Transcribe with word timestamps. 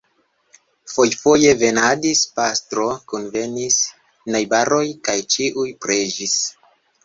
Fojfoje 0.93 1.51
venadis 1.63 2.23
pastro, 2.41 2.87
kunvenis 3.13 3.79
najbaroj 4.39 4.83
kaj 5.11 5.19
ĉiuj 5.37 5.71
preĝis. 5.87 6.39